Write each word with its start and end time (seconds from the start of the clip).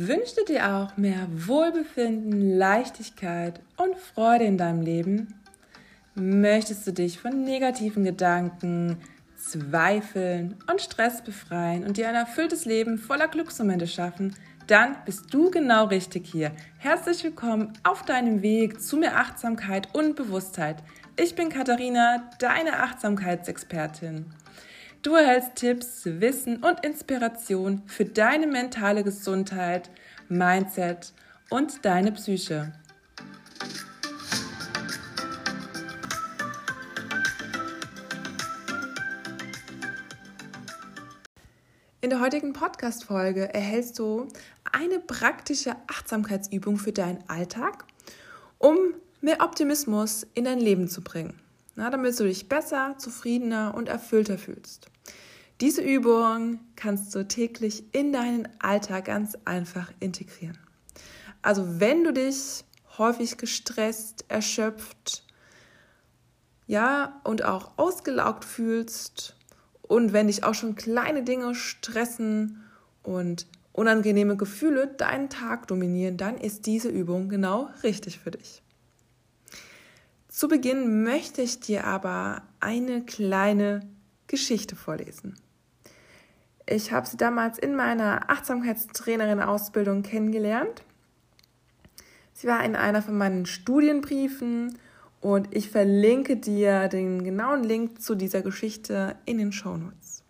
Wünschst 0.00 0.38
du 0.38 0.44
dir 0.44 0.76
auch 0.76 0.96
mehr 0.96 1.26
Wohlbefinden, 1.28 2.56
Leichtigkeit 2.56 3.60
und 3.76 3.96
Freude 3.96 4.44
in 4.44 4.56
deinem 4.56 4.80
Leben? 4.80 5.34
Möchtest 6.14 6.86
du 6.86 6.92
dich 6.92 7.18
von 7.18 7.42
negativen 7.42 8.04
Gedanken, 8.04 8.98
Zweifeln 9.36 10.54
und 10.70 10.80
Stress 10.80 11.24
befreien 11.24 11.82
und 11.84 11.96
dir 11.96 12.08
ein 12.08 12.14
erfülltes 12.14 12.64
Leben 12.64 12.96
voller 12.96 13.26
Glücksmomente 13.26 13.88
schaffen? 13.88 14.36
Dann 14.68 14.94
bist 15.04 15.34
du 15.34 15.50
genau 15.50 15.86
richtig 15.86 16.28
hier. 16.28 16.52
Herzlich 16.76 17.24
willkommen 17.24 17.72
auf 17.82 18.04
deinem 18.04 18.40
Weg 18.40 18.80
zu 18.80 18.98
mehr 18.98 19.16
Achtsamkeit 19.16 19.92
und 19.96 20.14
Bewusstheit. 20.14 20.76
Ich 21.16 21.34
bin 21.34 21.48
Katharina, 21.48 22.30
deine 22.38 22.84
Achtsamkeitsexpertin. 22.84 24.26
Du 25.00 25.14
erhältst 25.14 25.54
Tipps, 25.54 26.00
Wissen 26.06 26.56
und 26.64 26.84
Inspiration 26.84 27.82
für 27.86 28.04
deine 28.04 28.48
mentale 28.48 29.04
Gesundheit, 29.04 29.90
Mindset 30.28 31.12
und 31.50 31.84
deine 31.84 32.10
Psyche. 32.10 32.72
In 42.00 42.10
der 42.10 42.20
heutigen 42.20 42.52
Podcast-Folge 42.52 43.54
erhältst 43.54 44.00
du 44.00 44.26
eine 44.72 44.98
praktische 44.98 45.76
Achtsamkeitsübung 45.86 46.76
für 46.76 46.92
deinen 46.92 47.22
Alltag, 47.28 47.84
um 48.58 48.76
mehr 49.20 49.42
Optimismus 49.42 50.26
in 50.34 50.44
dein 50.44 50.58
Leben 50.58 50.88
zu 50.88 51.02
bringen 51.02 51.40
na, 51.78 51.90
damit 51.90 52.18
du 52.18 52.24
dich 52.24 52.48
besser, 52.48 52.96
zufriedener 52.98 53.72
und 53.72 53.88
erfüllter 53.88 54.36
fühlst. 54.36 54.90
Diese 55.60 55.80
Übung 55.80 56.58
kannst 56.74 57.14
du 57.14 57.26
täglich 57.26 57.84
in 57.94 58.12
deinen 58.12 58.48
Alltag 58.58 59.04
ganz 59.04 59.38
einfach 59.44 59.92
integrieren. 60.00 60.58
Also 61.40 61.78
wenn 61.80 62.02
du 62.02 62.12
dich 62.12 62.64
häufig 62.98 63.38
gestresst, 63.38 64.24
erschöpft, 64.26 65.22
ja, 66.66 67.20
und 67.22 67.44
auch 67.44 67.78
ausgelaugt 67.78 68.44
fühlst 68.44 69.36
und 69.82 70.12
wenn 70.12 70.26
dich 70.26 70.42
auch 70.42 70.54
schon 70.54 70.74
kleine 70.74 71.22
Dinge 71.22 71.54
stressen 71.54 72.60
und 73.04 73.46
unangenehme 73.72 74.36
Gefühle 74.36 74.88
deinen 74.88 75.30
Tag 75.30 75.68
dominieren, 75.68 76.16
dann 76.16 76.38
ist 76.38 76.66
diese 76.66 76.88
Übung 76.88 77.28
genau 77.28 77.70
richtig 77.84 78.18
für 78.18 78.32
dich. 78.32 78.62
Zu 80.38 80.46
Beginn 80.46 81.02
möchte 81.02 81.42
ich 81.42 81.58
dir 81.58 81.84
aber 81.84 82.42
eine 82.60 83.04
kleine 83.04 83.80
Geschichte 84.28 84.76
vorlesen. 84.76 85.36
Ich 86.64 86.92
habe 86.92 87.08
sie 87.08 87.16
damals 87.16 87.58
in 87.58 87.74
meiner 87.74 88.30
Achtsamkeitstrainerin-Ausbildung 88.30 90.02
kennengelernt. 90.02 90.84
Sie 92.34 92.46
war 92.46 92.64
in 92.64 92.76
einer 92.76 93.02
von 93.02 93.18
meinen 93.18 93.46
Studienbriefen 93.46 94.78
und 95.20 95.52
ich 95.56 95.70
verlinke 95.70 96.36
dir 96.36 96.86
den 96.86 97.24
genauen 97.24 97.64
Link 97.64 98.00
zu 98.00 98.14
dieser 98.14 98.42
Geschichte 98.42 99.16
in 99.24 99.38
den 99.38 99.50
Shownotes. 99.50 100.22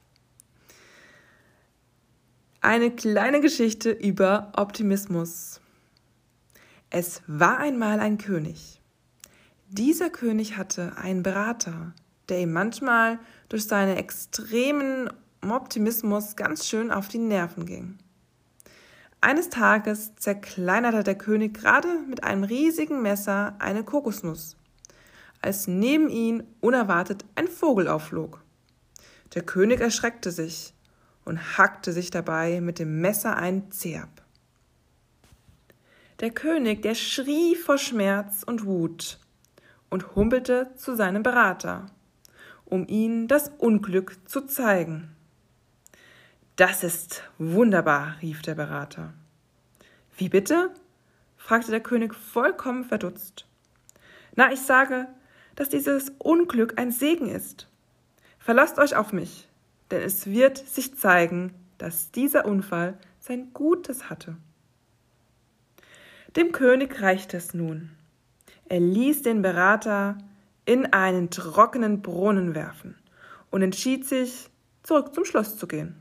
Eine 2.62 2.92
kleine 2.92 3.42
Geschichte 3.42 3.90
über 3.90 4.52
Optimismus. 4.56 5.60
Es 6.88 7.20
war 7.26 7.58
einmal 7.58 8.00
ein 8.00 8.16
König. 8.16 8.78
Dieser 9.70 10.08
König 10.08 10.56
hatte 10.56 10.96
einen 10.96 11.22
Berater, 11.22 11.92
der 12.30 12.40
ihm 12.40 12.54
manchmal 12.54 13.18
durch 13.50 13.66
seinen 13.66 13.98
extremen 13.98 15.10
Optimismus 15.42 16.36
ganz 16.36 16.66
schön 16.66 16.90
auf 16.90 17.08
die 17.08 17.18
Nerven 17.18 17.66
ging. 17.66 17.98
Eines 19.20 19.50
Tages 19.50 20.16
zerkleinerte 20.16 21.02
der 21.02 21.16
König 21.16 21.52
gerade 21.52 21.88
mit 22.08 22.24
einem 22.24 22.44
riesigen 22.44 23.02
Messer 23.02 23.56
eine 23.58 23.84
Kokosnuss, 23.84 24.56
als 25.42 25.66
neben 25.66 26.08
ihn 26.08 26.44
unerwartet 26.60 27.26
ein 27.34 27.46
Vogel 27.46 27.88
aufflog. 27.88 28.42
Der 29.34 29.42
König 29.42 29.80
erschreckte 29.80 30.30
sich 30.30 30.72
und 31.26 31.58
hackte 31.58 31.92
sich 31.92 32.10
dabei 32.10 32.62
mit 32.62 32.78
dem 32.78 33.02
Messer 33.02 33.36
ein 33.36 33.70
Zeh 33.70 33.98
ab. 33.98 34.22
Der 36.20 36.30
König, 36.30 36.80
der 36.80 36.94
schrie 36.94 37.54
vor 37.54 37.76
Schmerz 37.76 38.44
und 38.44 38.64
Wut 38.64 39.18
und 39.90 40.14
humpelte 40.14 40.70
zu 40.76 40.94
seinem 40.94 41.22
Berater, 41.22 41.86
um 42.64 42.86
ihm 42.86 43.28
das 43.28 43.50
Unglück 43.58 44.16
zu 44.26 44.42
zeigen. 44.42 45.14
Das 46.56 46.82
ist 46.82 47.22
wunderbar, 47.38 48.16
rief 48.20 48.42
der 48.42 48.54
Berater. 48.54 49.14
Wie 50.16 50.28
bitte? 50.28 50.70
fragte 51.36 51.70
der 51.70 51.80
König 51.80 52.14
vollkommen 52.14 52.84
verdutzt. 52.84 53.46
Na, 54.34 54.52
ich 54.52 54.60
sage, 54.60 55.06
dass 55.54 55.68
dieses 55.68 56.12
Unglück 56.18 56.78
ein 56.78 56.92
Segen 56.92 57.28
ist. 57.28 57.68
Verlasst 58.38 58.78
euch 58.78 58.96
auf 58.96 59.12
mich, 59.12 59.48
denn 59.90 60.02
es 60.02 60.26
wird 60.26 60.58
sich 60.58 60.96
zeigen, 60.96 61.54
dass 61.78 62.10
dieser 62.10 62.44
Unfall 62.44 62.98
sein 63.20 63.52
Gutes 63.52 64.10
hatte. 64.10 64.36
Dem 66.36 66.52
König 66.52 67.00
reicht 67.00 67.34
es 67.34 67.54
nun. 67.54 67.90
Er 68.68 68.80
ließ 68.80 69.22
den 69.22 69.42
Berater 69.42 70.18
in 70.64 70.92
einen 70.92 71.30
trockenen 71.30 72.02
Brunnen 72.02 72.54
werfen 72.54 72.96
und 73.50 73.62
entschied 73.62 74.06
sich, 74.06 74.50
zurück 74.82 75.14
zum 75.14 75.24
Schloss 75.24 75.56
zu 75.56 75.66
gehen. 75.66 75.96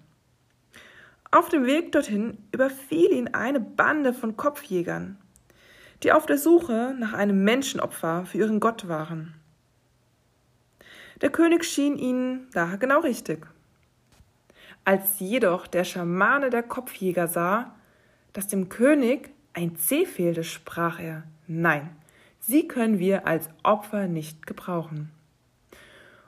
Auf 1.31 1.49
dem 1.49 1.65
Weg 1.65 1.91
dorthin 1.91 2.37
überfiel 2.51 3.11
ihn 3.11 3.29
eine 3.33 3.59
Bande 3.59 4.13
von 4.13 4.37
Kopfjägern, 4.37 5.17
die 6.03 6.11
auf 6.11 6.25
der 6.25 6.37
Suche 6.37 6.95
nach 6.97 7.13
einem 7.13 7.43
Menschenopfer 7.43 8.25
für 8.25 8.37
ihren 8.37 8.59
Gott 8.59 8.87
waren. 8.87 9.33
Der 11.21 11.29
König 11.29 11.63
schien 11.63 11.97
ihnen 11.97 12.47
daher 12.53 12.77
genau 12.77 12.99
richtig. 12.99 13.47
Als 14.85 15.19
jedoch 15.19 15.67
der 15.67 15.83
Schamane 15.83 16.49
der 16.49 16.63
Kopfjäger 16.63 17.27
sah, 17.27 17.75
dass 18.33 18.47
dem 18.47 18.69
König 18.69 19.31
ein 19.53 19.75
Zeh 19.77 20.05
fehlte, 20.05 20.43
sprach 20.43 20.99
er 20.99 21.23
Nein, 21.47 21.89
Sie 22.49 22.65
können 22.65 22.97
wir 22.97 23.27
als 23.27 23.49
Opfer 23.63 24.07
nicht 24.07 24.47
gebrauchen. 24.47 25.11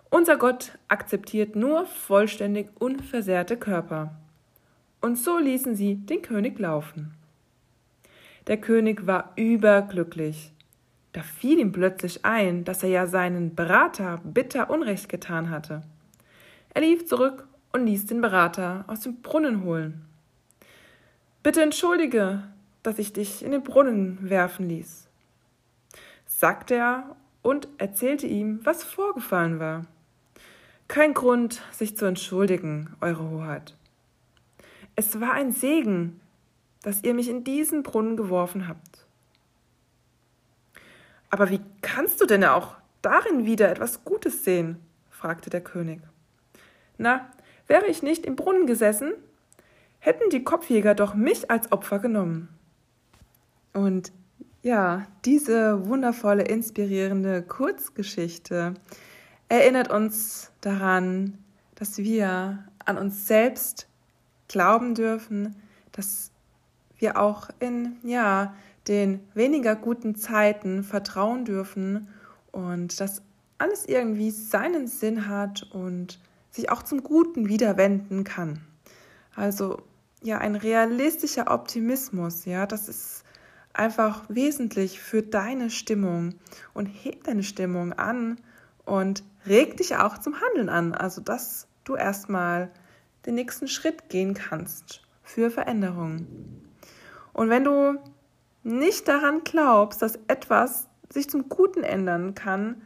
Unser 0.09 0.35
Gott 0.35 0.77
akzeptiert 0.89 1.55
nur 1.55 1.85
vollständig 1.85 2.67
unversehrte 2.77 3.55
Körper. 3.55 4.11
Und 4.99 5.17
so 5.17 5.37
ließen 5.37 5.77
sie 5.77 5.95
den 5.95 6.21
König 6.21 6.59
laufen. 6.59 7.13
Der 8.47 8.57
König 8.57 9.07
war 9.07 9.31
überglücklich. 9.37 10.51
Da 11.13 11.21
fiel 11.21 11.57
ihm 11.57 11.71
plötzlich 11.71 12.25
ein, 12.25 12.65
dass 12.65 12.83
er 12.83 12.89
ja 12.89 13.07
seinen 13.07 13.55
Berater 13.55 14.19
bitter 14.25 14.69
Unrecht 14.69 15.07
getan 15.07 15.49
hatte. 15.49 15.83
Er 16.73 16.81
lief 16.81 17.05
zurück 17.05 17.47
und 17.71 17.85
ließ 17.85 18.07
den 18.07 18.19
Berater 18.19 18.83
aus 18.87 18.99
dem 18.99 19.21
Brunnen 19.21 19.63
holen. 19.63 20.03
Bitte 21.43 21.61
entschuldige, 21.61 22.43
dass 22.83 22.99
ich 22.99 23.13
dich 23.13 23.41
in 23.41 23.51
den 23.51 23.63
Brunnen 23.63 24.17
werfen 24.29 24.67
ließ 24.67 25.08
sagte 26.39 26.75
er 26.75 27.17
und 27.41 27.67
erzählte 27.79 28.25
ihm, 28.25 28.61
was 28.63 28.85
vorgefallen 28.85 29.59
war. 29.59 29.85
Kein 30.87 31.13
Grund, 31.13 31.61
sich 31.71 31.97
zu 31.97 32.05
entschuldigen, 32.05 32.95
Eure 33.01 33.29
Hoheit. 33.29 33.75
Es 34.95 35.19
war 35.19 35.33
ein 35.33 35.51
Segen, 35.51 36.21
dass 36.81 37.03
ihr 37.03 37.13
mich 37.13 37.27
in 37.27 37.43
diesen 37.43 37.83
Brunnen 37.83 38.15
geworfen 38.15 38.69
habt. 38.69 39.05
Aber 41.29 41.49
wie 41.49 41.59
kannst 41.81 42.21
du 42.21 42.25
denn 42.25 42.45
auch 42.45 42.77
darin 43.01 43.45
wieder 43.45 43.69
etwas 43.69 44.05
Gutes 44.05 44.45
sehen? 44.45 44.79
fragte 45.09 45.49
der 45.49 45.61
König. 45.61 45.99
Na, 46.97 47.29
wäre 47.67 47.87
ich 47.87 48.01
nicht 48.01 48.25
im 48.25 48.37
Brunnen 48.37 48.65
gesessen, 48.65 49.11
hätten 49.99 50.29
die 50.29 50.45
Kopfjäger 50.45 50.95
doch 50.95 51.15
mich 51.15 51.51
als 51.51 51.69
Opfer 51.73 51.99
genommen. 51.99 52.47
Und 53.73 54.13
ja, 54.61 55.05
diese 55.25 55.87
wundervolle, 55.87 56.43
inspirierende 56.43 57.41
Kurzgeschichte 57.41 58.73
erinnert 59.47 59.89
uns 59.89 60.51
daran, 60.61 61.37
dass 61.75 61.97
wir 61.97 62.65
an 62.85 62.97
uns 62.97 63.27
selbst 63.27 63.87
glauben 64.47 64.95
dürfen, 64.95 65.55
dass 65.91 66.31
wir 66.97 67.17
auch 67.17 67.49
in 67.59 67.97
ja, 68.03 68.53
den 68.87 69.21
weniger 69.33 69.75
guten 69.75 70.15
Zeiten 70.15 70.83
vertrauen 70.83 71.45
dürfen 71.45 72.09
und 72.51 72.99
dass 72.99 73.21
alles 73.57 73.85
irgendwie 73.85 74.31
seinen 74.31 74.87
Sinn 74.87 75.27
hat 75.27 75.63
und 75.71 76.19
sich 76.51 76.71
auch 76.71 76.83
zum 76.83 77.03
Guten 77.03 77.47
wieder 77.47 77.77
wenden 77.77 78.23
kann. 78.23 78.61
Also 79.35 79.81
ja, 80.21 80.39
ein 80.39 80.55
realistischer 80.55 81.51
Optimismus, 81.51 82.45
ja, 82.45 82.65
das 82.65 82.89
ist 82.89 83.18
einfach 83.73 84.23
wesentlich 84.29 84.99
für 84.99 85.21
deine 85.21 85.69
Stimmung 85.69 86.35
und 86.73 86.85
heb 86.87 87.23
deine 87.23 87.43
Stimmung 87.43 87.93
an 87.93 88.39
und 88.85 89.23
reg 89.45 89.77
dich 89.77 89.95
auch 89.95 90.17
zum 90.17 90.35
Handeln 90.41 90.69
an. 90.69 90.93
Also, 90.93 91.21
dass 91.21 91.67
du 91.83 91.95
erstmal 91.95 92.71
den 93.25 93.35
nächsten 93.35 93.67
Schritt 93.67 94.09
gehen 94.09 94.33
kannst 94.33 95.01
für 95.23 95.51
Veränderung. 95.51 96.27
Und 97.33 97.49
wenn 97.49 97.63
du 97.63 97.99
nicht 98.63 99.07
daran 99.07 99.43
glaubst, 99.43 100.01
dass 100.01 100.19
etwas 100.27 100.87
sich 101.11 101.29
zum 101.29 101.49
Guten 101.49 101.83
ändern 101.83 102.35
kann, 102.35 102.81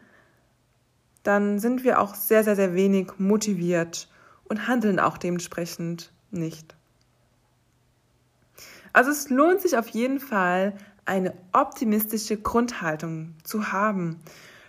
dann 1.23 1.59
sind 1.59 1.83
wir 1.83 1.99
auch 1.99 2.15
sehr, 2.15 2.43
sehr, 2.43 2.55
sehr 2.55 2.75
wenig 2.75 3.13
motiviert 3.17 4.09
und 4.43 4.67
handeln 4.67 4.99
auch 4.99 5.17
dementsprechend 5.17 6.11
nicht. 6.31 6.75
Also 8.93 9.11
es 9.11 9.29
lohnt 9.29 9.61
sich 9.61 9.77
auf 9.77 9.89
jeden 9.89 10.19
Fall, 10.19 10.73
eine 11.05 11.33
optimistische 11.51 12.37
Grundhaltung 12.37 13.35
zu 13.43 13.71
haben. 13.71 14.19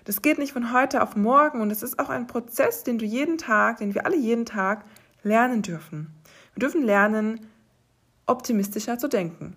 Das 0.04 0.20
geht 0.20 0.38
nicht 0.38 0.52
von 0.52 0.72
heute 0.72 1.02
auf 1.02 1.16
morgen 1.16 1.60
und 1.60 1.70
es 1.70 1.82
ist 1.82 1.98
auch 1.98 2.08
ein 2.08 2.26
Prozess, 2.26 2.82
den 2.82 2.98
du 2.98 3.04
jeden 3.04 3.38
Tag, 3.38 3.78
den 3.78 3.94
wir 3.94 4.04
alle 4.04 4.16
jeden 4.16 4.44
Tag 4.44 4.84
lernen 5.22 5.62
dürfen. 5.62 6.14
Wir 6.54 6.60
dürfen 6.60 6.82
lernen, 6.82 7.46
optimistischer 8.26 8.98
zu 8.98 9.08
denken. 9.08 9.56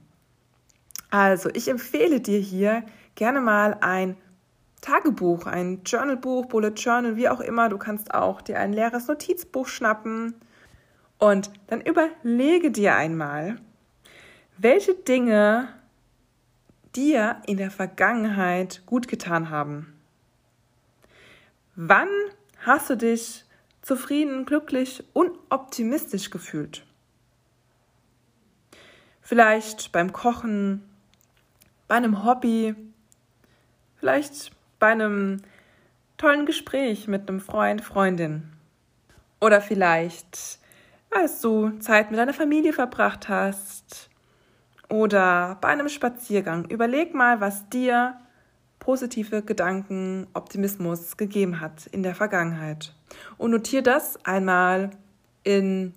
Also, 1.09 1.49
ich 1.53 1.69
empfehle 1.69 2.19
dir 2.19 2.39
hier 2.39 2.83
gerne 3.15 3.41
mal 3.41 3.77
ein 3.81 4.17
Tagebuch, 4.81 5.47
ein 5.47 5.81
Journalbuch, 5.85 6.45
Bullet 6.45 6.73
Journal, 6.75 7.15
wie 7.15 7.29
auch 7.29 7.39
immer. 7.39 7.69
Du 7.69 7.77
kannst 7.77 8.13
auch 8.13 8.41
dir 8.41 8.59
ein 8.59 8.73
leeres 8.73 9.07
Notizbuch 9.07 9.67
schnappen 9.67 10.35
und 11.17 11.51
dann 11.67 11.81
überlege 11.81 12.71
dir 12.71 12.95
einmal, 12.95 13.57
welche 14.57 14.95
Dinge 14.95 15.69
dir 16.95 17.41
in 17.45 17.57
der 17.57 17.71
Vergangenheit 17.71 18.81
gut 18.85 19.07
getan 19.07 19.49
haben. 19.49 19.93
Wann 21.75 22.09
hast 22.65 22.89
du 22.89 22.97
dich 22.97 23.45
zufrieden, 23.81 24.45
glücklich 24.45 25.03
und 25.13 25.31
optimistisch 25.49 26.31
gefühlt? 26.31 26.85
Vielleicht 29.21 29.91
beim 29.91 30.11
Kochen, 30.11 30.81
bei 31.87 31.95
einem 31.95 32.23
Hobby, 32.23 32.75
vielleicht 33.97 34.51
bei 34.79 34.87
einem 34.87 35.41
tollen 36.17 36.45
Gespräch 36.45 37.07
mit 37.07 37.29
einem 37.29 37.39
Freund, 37.39 37.81
Freundin. 37.81 38.51
Oder 39.39 39.61
vielleicht, 39.61 40.59
als 41.11 41.41
du 41.41 41.77
Zeit 41.79 42.09
mit 42.09 42.19
deiner 42.19 42.33
Familie 42.33 42.73
verbracht 42.73 43.29
hast. 43.29 44.09
Oder 44.89 45.57
bei 45.59 45.67
einem 45.67 45.89
Spaziergang. 45.89 46.65
Überleg 46.65 47.13
mal, 47.13 47.41
was 47.41 47.67
dir 47.69 48.17
positive 48.79 49.41
Gedanken, 49.41 50.27
Optimismus 50.33 51.17
gegeben 51.17 51.59
hat 51.59 51.87
in 51.87 52.03
der 52.03 52.15
Vergangenheit. 52.15 52.93
Und 53.37 53.51
notiere 53.51 53.83
das 53.83 54.23
einmal 54.25 54.91
in 55.43 55.93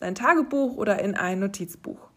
dein 0.00 0.14
Tagebuch 0.14 0.76
oder 0.76 1.00
in 1.00 1.14
ein 1.14 1.38
Notizbuch. 1.38 2.10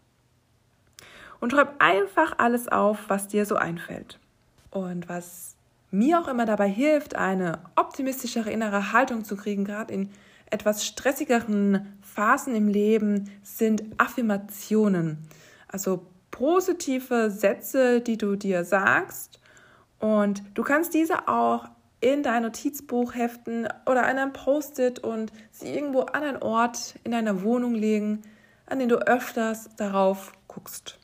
Und 1.40 1.52
schreib 1.52 1.76
einfach 1.78 2.34
alles 2.38 2.68
auf, 2.68 3.04
was 3.08 3.28
dir 3.28 3.46
so 3.46 3.56
einfällt. 3.56 4.18
Und 4.70 5.08
was 5.08 5.56
mir 5.90 6.20
auch 6.20 6.28
immer 6.28 6.44
dabei 6.44 6.68
hilft, 6.68 7.14
eine 7.14 7.60
optimistischere 7.76 8.50
innere 8.50 8.92
Haltung 8.92 9.24
zu 9.24 9.36
kriegen, 9.36 9.64
gerade 9.64 9.94
in 9.94 10.10
etwas 10.50 10.84
stressigeren 10.84 11.98
Phasen 12.02 12.54
im 12.54 12.68
Leben, 12.68 13.30
sind 13.42 13.82
Affirmationen. 13.98 15.18
Also 15.68 16.06
positive 16.38 17.30
Sätze, 17.30 18.00
die 18.00 18.16
du 18.16 18.36
dir 18.36 18.64
sagst. 18.64 19.40
Und 19.98 20.42
du 20.54 20.62
kannst 20.62 20.94
diese 20.94 21.26
auch 21.26 21.64
in 22.00 22.22
dein 22.22 22.44
Notizbuch 22.44 23.14
heften 23.16 23.66
oder 23.86 24.06
an 24.06 24.18
einem 24.18 24.32
Post-it 24.32 25.00
und 25.00 25.32
sie 25.50 25.74
irgendwo 25.74 26.02
an 26.02 26.22
einen 26.22 26.36
Ort 26.42 26.94
in 27.02 27.10
deiner 27.10 27.42
Wohnung 27.42 27.74
legen, 27.74 28.22
an 28.66 28.78
den 28.78 28.88
du 28.88 28.96
öfters 28.96 29.68
darauf 29.76 30.32
guckst 30.46 30.98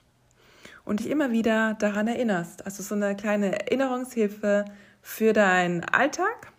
und 0.85 1.01
dich 1.01 1.11
immer 1.11 1.33
wieder 1.33 1.75
daran 1.75 2.07
erinnerst. 2.07 2.65
Also 2.65 2.85
so 2.85 2.95
eine 2.95 3.17
kleine 3.17 3.53
Erinnerungshilfe 3.61 4.67
für 5.03 5.33
deinen 5.33 5.83
Alltag. 5.83 6.53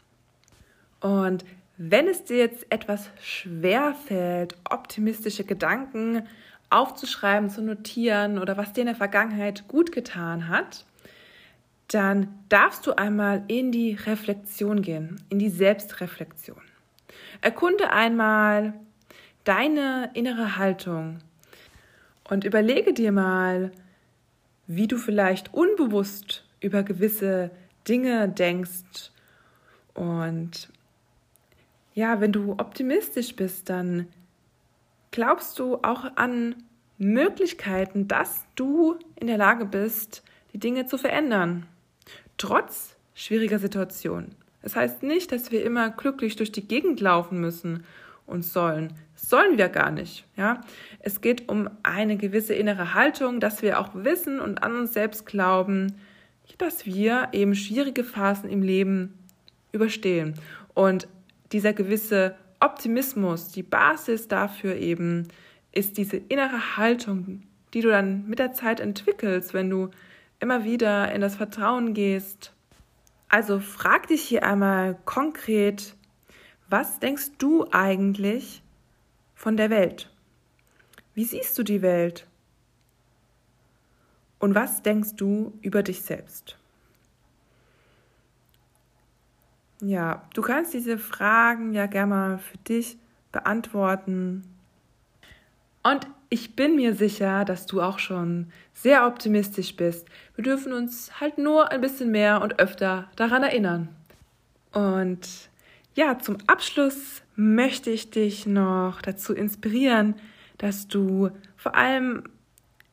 Und 1.00 1.45
wenn 1.78 2.07
es 2.10 2.25
dir 2.25 2.38
jetzt 2.38 2.66
etwas 2.69 3.10
schwer 3.21 3.94
fällt, 3.94 4.57
optimistische 4.69 5.45
Gedanken 5.45 6.28
aufzuschreiben, 6.69 7.50
zu 7.50 7.62
notieren 7.62 8.39
oder 8.39 8.57
was 8.57 8.73
dir 8.73 8.81
in 8.81 8.88
der 8.88 8.95
Vergangenheit 8.95 9.67
gut 9.67 9.91
getan 9.91 10.47
hat, 10.47 10.85
dann 11.88 12.27
darfst 12.50 12.85
du 12.88 12.97
einmal 12.97 13.44
in 13.47 13.71
die 13.71 13.94
Reflexion 13.94 14.81
gehen, 14.81 15.21
in 15.29 15.39
die 15.39 15.50
Selbstreflexion. 15.50 16.62
Erkunde 17.41 17.91
einmal 17.91 18.73
deine 19.44 20.09
innere 20.13 20.57
Haltung 20.57 21.19
und 22.29 22.44
überlege 22.44 22.94
dir 22.94 23.11
mal, 23.11 23.71
wie 24.68 24.88
du 24.88 24.97
vielleicht 24.97 25.53
unbewusst 25.53 26.44
über 26.59 26.81
gewisse 26.83 27.51
Dinge 27.88 28.27
denkst. 28.27 29.11
Und 29.94 30.69
ja, 31.94 32.19
wenn 32.19 32.31
du 32.31 32.53
optimistisch 32.53 33.35
bist, 33.35 33.69
dann 33.69 34.07
glaubst 35.15 35.59
du 35.59 35.75
auch 35.75 36.03
an 36.17 36.56
Möglichkeiten, 36.97 38.09
dass 38.09 38.44
du 38.56 39.00
in 39.15 39.27
der 39.27 39.38
Lage 39.38 39.63
bist, 39.63 40.23
die 40.51 40.59
Dinge 40.59 40.88
zu 40.88 40.97
verändern, 40.97 41.65
trotz 42.38 42.97
schwieriger 43.13 43.57
Situationen. 43.57 44.35
Das 44.62 44.75
heißt 44.75 45.03
nicht, 45.03 45.31
dass 45.31 45.51
wir 45.51 45.63
immer 45.63 45.89
glücklich 45.89 46.35
durch 46.35 46.51
die 46.51 46.67
Gegend 46.67 47.00
laufen 47.00 47.39
müssen 47.39 47.85
und 48.25 48.44
sollen. 48.44 48.91
Das 49.13 49.29
sollen 49.29 49.57
wir 49.57 49.69
gar 49.69 49.89
nicht. 49.89 50.25
Ja? 50.35 50.59
Es 51.00 51.21
geht 51.21 51.47
um 51.47 51.69
eine 51.81 52.18
gewisse 52.18 52.53
innere 52.53 52.94
Haltung, 52.94 53.39
dass 53.39 53.61
wir 53.61 53.79
auch 53.79 53.91
wissen 53.94 54.41
und 54.41 54.63
an 54.63 54.75
uns 54.75 54.91
selbst 54.91 55.25
glauben, 55.25 55.95
dass 56.57 56.85
wir 56.85 57.29
eben 57.31 57.56
schwierige 57.56 58.03
Phasen 58.03 58.50
im 58.50 58.61
Leben 58.61 59.18
überstehen. 59.71 60.33
Und 60.73 61.07
dieser 61.53 61.71
gewisse 61.71 62.35
Optimismus, 62.65 63.50
die 63.50 63.63
Basis 63.63 64.27
dafür 64.27 64.75
eben, 64.75 65.27
ist 65.71 65.97
diese 65.97 66.17
innere 66.17 66.77
Haltung, 66.77 67.44
die 67.73 67.81
du 67.81 67.89
dann 67.89 68.27
mit 68.27 68.39
der 68.39 68.53
Zeit 68.53 68.79
entwickelst, 68.79 69.53
wenn 69.53 69.69
du 69.69 69.91
immer 70.39 70.63
wieder 70.63 71.12
in 71.12 71.21
das 71.21 71.35
Vertrauen 71.35 71.94
gehst. 71.94 72.53
Also 73.29 73.59
frag 73.59 74.07
dich 74.07 74.21
hier 74.21 74.44
einmal 74.44 74.97
konkret, 75.06 75.95
was 76.69 77.00
denkst 77.00 77.31
du 77.38 77.68
eigentlich 77.71 78.63
von 79.35 79.57
der 79.57 79.69
Welt? 79.69 80.09
Wie 81.13 81.25
siehst 81.25 81.57
du 81.57 81.63
die 81.63 81.81
Welt? 81.81 82.28
Und 84.40 84.56
was 84.56 84.81
denkst 84.81 85.16
du 85.16 85.54
über 85.61 85.83
dich 85.83 86.01
selbst? 86.01 86.57
Ja, 89.85 90.23
du 90.33 90.42
kannst 90.42 90.73
diese 90.73 90.97
Fragen 90.97 91.71
ja 91.71 91.85
gerne 91.85 92.09
mal 92.09 92.37
für 92.39 92.57
dich 92.57 92.97
beantworten. 93.31 94.42
Und 95.83 96.07
ich 96.30 96.56
bin 96.56 96.75
mir 96.75 96.95
sicher, 96.95 97.45
dass 97.45 97.68
du 97.68 97.83
auch 97.83 97.99
schon 97.99 98.47
sehr 98.73 99.06
optimistisch 99.06 99.75
bist. 99.75 100.07
Wir 100.33 100.44
dürfen 100.44 100.73
uns 100.73 101.21
halt 101.21 101.37
nur 101.37 101.71
ein 101.71 101.81
bisschen 101.81 102.09
mehr 102.09 102.42
und 102.42 102.59
öfter 102.59 103.11
daran 103.15 103.44
erinnern. 103.44 103.89
Und 104.71 105.51
ja, 105.94 106.18
zum 106.18 106.37
Abschluss 106.47 107.21
möchte 107.35 107.92
ich 107.92 108.09
dich 108.09 108.47
noch 108.47 109.04
dazu 109.04 109.35
inspirieren, 109.35 110.15
dass 110.57 110.87
du 110.87 111.30
vor 111.57 111.75
allem 111.75 112.23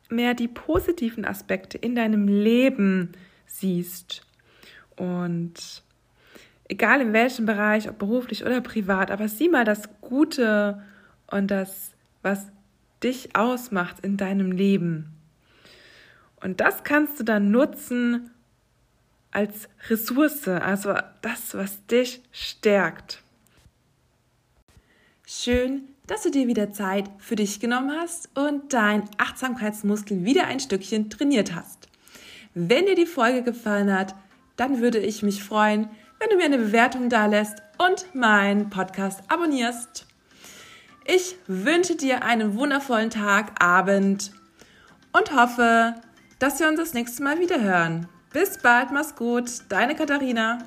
mehr 0.09 0.35
die 0.35 0.47
positiven 0.47 1.25
Aspekte 1.25 1.79
in 1.79 1.95
deinem 1.95 2.27
Leben 2.27 3.13
siehst. 3.47 4.21
Und 4.95 5.81
egal 6.67 7.01
in 7.01 7.13
welchem 7.13 7.45
Bereich, 7.45 7.89
ob 7.89 7.97
beruflich 7.97 8.45
oder 8.45 8.61
privat, 8.61 9.11
aber 9.11 9.27
sieh 9.27 9.49
mal 9.49 9.65
das 9.65 9.89
Gute 10.01 10.81
und 11.27 11.49
das, 11.51 11.91
was 12.21 12.47
dich 13.03 13.35
ausmacht 13.35 13.97
in 14.01 14.17
deinem 14.17 14.51
Leben. 14.51 15.09
Und 16.41 16.59
das 16.59 16.83
kannst 16.83 17.19
du 17.19 17.23
dann 17.23 17.51
nutzen 17.51 18.29
als 19.31 19.67
Ressource, 19.89 20.47
also 20.47 20.93
das, 21.21 21.55
was 21.55 21.85
dich 21.87 22.21
stärkt. 22.31 23.21
Schön, 25.25 25.83
dass 26.05 26.23
du 26.23 26.31
dir 26.31 26.47
wieder 26.47 26.71
Zeit 26.71 27.09
für 27.17 27.35
dich 27.35 27.59
genommen 27.59 27.91
hast 27.97 28.29
und 28.37 28.73
dein 28.73 29.03
Achtsamkeitsmuskel 29.17 30.25
wieder 30.25 30.45
ein 30.45 30.59
Stückchen 30.59 31.09
trainiert 31.09 31.55
hast. 31.55 31.87
Wenn 32.53 32.85
dir 32.85 32.95
die 32.95 33.05
Folge 33.05 33.41
gefallen 33.41 33.91
hat, 33.91 34.13
dann 34.57 34.79
würde 34.81 34.99
ich 34.99 35.23
mich 35.23 35.43
freuen, 35.43 35.89
wenn 36.23 36.29
du 36.29 36.37
mir 36.37 36.45
eine 36.45 36.57
Bewertung 36.57 37.09
da 37.09 37.25
lässt 37.25 37.57
und 37.77 38.15
meinen 38.15 38.69
Podcast 38.69 39.19
abonnierst. 39.27 40.05
Ich 41.03 41.35
wünsche 41.47 41.97
dir 41.97 42.23
einen 42.23 42.55
wundervollen 42.55 43.09
Tag, 43.09 43.61
Abend 43.61 44.31
und 45.11 45.35
hoffe, 45.35 45.95
dass 46.39 46.61
wir 46.61 46.69
uns 46.69 46.79
das 46.79 46.93
nächste 46.93 47.23
Mal 47.23 47.39
wieder 47.39 47.59
hören. 47.59 48.07
Bis 48.31 48.57
bald, 48.57 48.91
mach's 48.91 49.15
gut, 49.15 49.49
deine 49.67 49.95
Katharina. 49.95 50.59